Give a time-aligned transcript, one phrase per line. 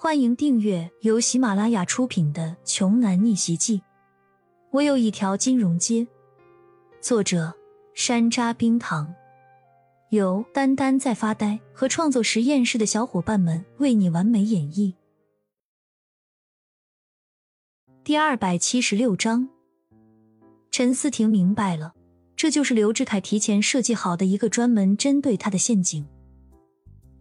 [0.00, 3.78] 欢迎订阅由喜马拉雅出品的《穷男逆袭记》。
[4.70, 6.06] 我有一条金融街。
[7.00, 7.52] 作者：
[7.94, 9.12] 山楂冰糖，
[10.10, 14.94] 由丹丹在发呆和创作实验室的小伙伴们为你完美演绎。
[18.04, 19.48] 第二百七十六章，
[20.70, 21.92] 陈思婷明白了，
[22.36, 26.06] 这就是刘志凯提前设计好的一个专门针对他的陷阱。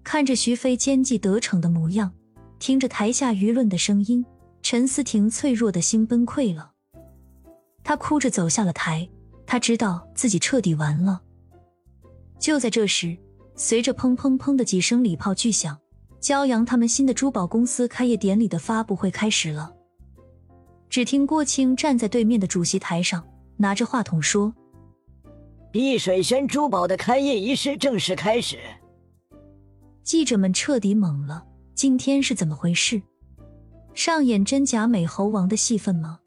[0.03, 2.13] 看着徐飞奸计得逞的模样。
[2.59, 4.25] 听着台下舆论的声音，
[4.61, 6.71] 陈思婷脆弱的心崩溃了。
[7.83, 9.07] 她哭着走下了台，
[9.45, 11.21] 她知道自己彻底完了。
[12.39, 13.17] 就在这时，
[13.55, 15.79] 随着砰砰砰的几声礼炮巨响，
[16.21, 19.73] 骄阳他们新的珠宝公司开业典礼的发布会开始了。
[20.89, 23.25] 只听郭青站在对面的主席台上，
[23.57, 24.53] 拿着话筒说
[25.71, 28.57] ：“碧水轩珠宝的开业仪式正式开始。”
[30.03, 31.46] 记者们彻底懵了。
[31.77, 32.99] 今天是怎么回事？
[33.93, 36.17] 上演真假美猴王的戏份吗？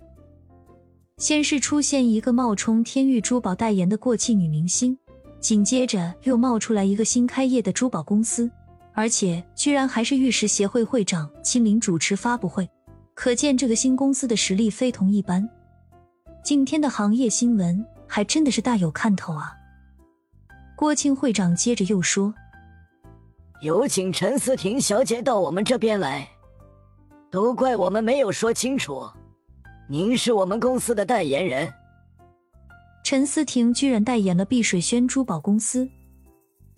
[1.19, 4.97] 先是出现一个冒充天域珠宝代言的过气女明星，
[5.41, 8.49] 紧接着又冒出来一个新开业的珠宝公司，
[8.93, 12.71] 而且居然还是玉石协会会长亲临主持发布会，
[13.15, 15.51] 可见这个新公司的实力非同一般。
[16.45, 19.57] 今天的行业新闻还真的是大有看头啊！
[20.77, 22.33] 郭庆会长接着又说。
[23.63, 26.27] 有请陈思婷小姐到我们这边来。
[27.31, 29.07] 都怪我们没有说清楚，
[29.89, 31.73] 您是我们公司的代言人。
[33.05, 35.89] 陈思婷居然代言了碧水轩珠宝公司，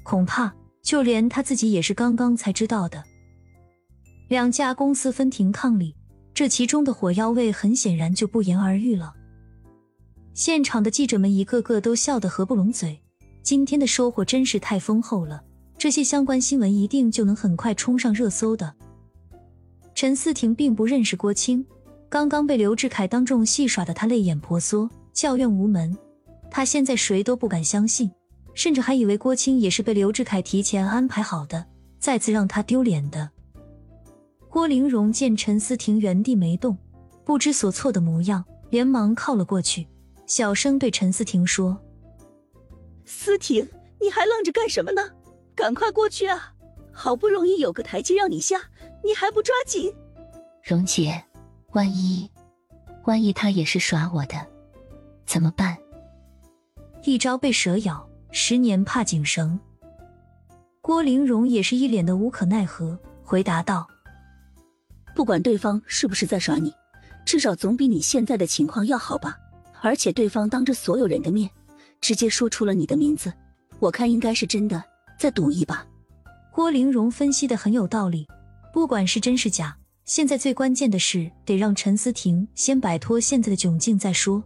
[0.03, 0.53] 恐怕
[0.83, 3.03] 就连他自己也是刚刚才知道的。
[4.29, 5.95] 两家公司分庭抗礼，
[6.35, 9.15] 这其中的火药味很显然就不言而喻了。
[10.35, 13.01] 现场的记者们一个个都笑得合不拢嘴，
[13.43, 15.43] 今天的收获真是太丰厚了。
[15.83, 18.73] 这些相关新闻一定就能很快冲上热搜的。
[19.97, 21.67] 陈思婷并不认识郭青，
[22.09, 25.99] 刚刚被刘志凯当众戏耍的她泪眼婆娑，叫怨无门。
[26.53, 28.09] 她现在谁都不敢相信，
[28.55, 31.67] 甚至还以为郭青也是被刘志凯提前安排好的，
[31.99, 33.29] 再次让她丢脸的。
[34.49, 36.79] 郭玲蓉见陈思婷原地没动，
[37.25, 39.89] 不知所措的模样，连忙靠了过去，
[40.29, 41.77] 小声对陈思婷说
[43.05, 43.69] ：“思婷，
[44.01, 45.03] 你还愣着干什么呢？”
[45.63, 46.55] 赶快过去啊！
[46.91, 48.63] 好不容易有个台阶让你下，
[49.05, 49.95] 你还不抓紧？
[50.61, 51.23] 蓉姐，
[51.71, 52.29] 万一，
[53.05, 54.35] 万一他也是耍我的，
[55.25, 55.79] 怎么办？
[57.05, 59.61] 一朝被蛇咬，十年怕井绳。
[60.81, 63.87] 郭玲蓉也是一脸的无可奈何，回答道
[65.15, 66.75] ：“不管对方是不是在耍你，
[67.25, 69.39] 至少总比你现在的情况要好吧？
[69.81, 71.49] 而且对方当着所有人的面，
[72.01, 73.33] 直接说出了你的名字，
[73.79, 74.83] 我看应该是真的。”
[75.23, 75.87] 再赌一把，
[76.51, 78.27] 郭玲蓉分析的很有道理。
[78.73, 84.43] 不管是真是假，现在最关键的是得让陈思婷先摆脱现在的窘境再说。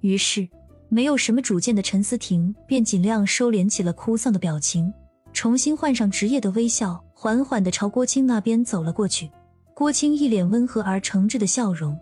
[0.00, 0.48] 于是，
[0.88, 4.94] 没有什么主见的陈思婷便尽量收敛起了哭丧的表情，
[5.32, 9.28] 重新换上职业的微笑，缓缓的朝郭青那边走了过去。
[9.74, 11.98] 郭青一脸温和而诚挚的笑容，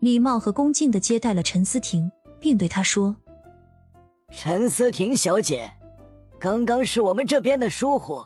[0.00, 3.16] 礼貌和恭敬的接待了陈思婷，并对她说
[4.30, 5.72] ：“陈思婷小姐。”
[6.40, 8.24] 刚刚是我们这边的疏忽，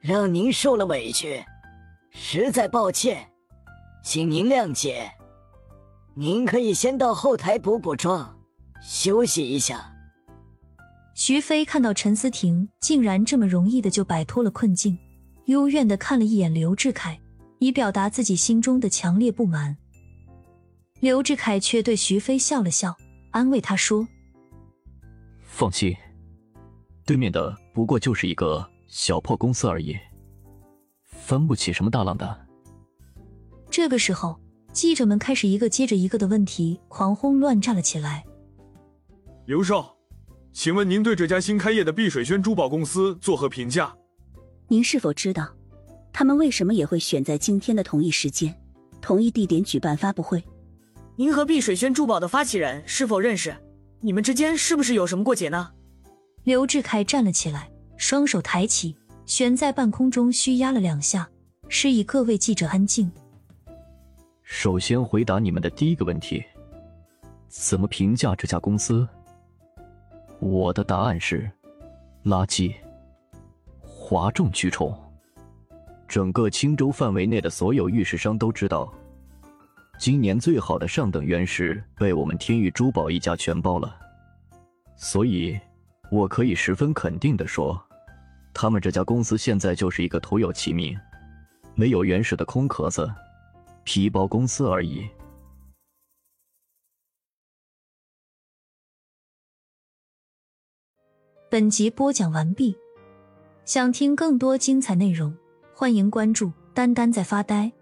[0.00, 1.44] 让您受了委屈，
[2.10, 3.28] 实在抱歉，
[4.02, 5.12] 请您谅解。
[6.14, 8.36] 您可以先到后台补补妆，
[8.82, 9.92] 休息一下。
[11.14, 14.98] 徐飞看到陈思婷竟然这么容易的就摆脱了困境，
[15.44, 17.20] 幽怨的看了一眼刘志凯，
[17.60, 19.76] 以表达自己心中的强烈不满。
[20.98, 22.96] 刘志凯却对徐飞笑了笑，
[23.30, 24.08] 安慰他说
[25.46, 25.96] ：“放心。”
[27.06, 29.96] 对面的不过就是一个小破公司而已，
[31.04, 32.46] 翻不起什么大浪的。
[33.70, 34.36] 这个时候，
[34.72, 38.24] 记者们开始一个接着一个的问题狂轰乱炸了起来。
[39.44, 39.96] 刘少，
[40.52, 43.94] 请问您对这家新开业的碧水轩珠宝公司作何评价？
[44.66, 45.48] 您是否知道，
[46.12, 48.52] 他们为什么也会选在今天的同一时间、
[49.00, 50.42] 同一地点举办发布会？
[51.14, 53.56] 您和碧水轩珠宝的发起人是否认识？
[54.00, 55.70] 你们之间是不是有什么过节呢？
[56.46, 61.28] 刘志凯站了起来，双手抬起，悬在半空中虚压了两下，
[61.68, 63.10] 示意各位记者安静。
[64.44, 66.40] 首先回答你们的第一个问题：
[67.48, 69.08] 怎么评价这家公司？
[70.38, 71.50] 我的答案是：
[72.24, 72.72] 垃圾，
[73.80, 74.96] 哗众取宠。
[76.06, 78.94] 整个青州范围内的所有玉石商都知道，
[79.98, 83.98] 今年最好的上等原石被我们天域珠宝一家全包了，
[84.94, 85.58] 所以。
[86.10, 87.80] 我可以十分肯定的说，
[88.54, 90.96] 他们这家公司现在就是一个徒有其名，
[91.74, 93.12] 没有原始的空壳子，
[93.84, 95.08] 皮包公司而已。
[101.48, 102.76] 本集播讲完毕，
[103.64, 105.36] 想听更多精彩内容，
[105.74, 107.72] 欢迎关注“丹丹在发呆”。